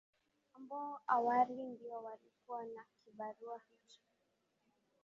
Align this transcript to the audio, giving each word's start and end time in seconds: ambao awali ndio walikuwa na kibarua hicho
ambao 0.53 1.01
awali 1.07 1.63
ndio 1.63 2.03
walikuwa 2.03 2.63
na 2.63 2.83
kibarua 3.03 3.57
hicho 3.69 4.01